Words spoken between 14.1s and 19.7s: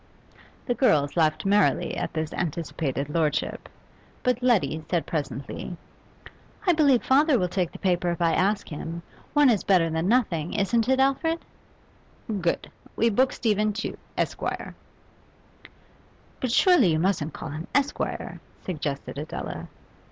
Esquire.' 'But surely you mustn't call him Esquire?' suggested Adela.